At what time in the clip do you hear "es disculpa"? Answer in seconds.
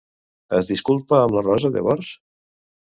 0.59-1.19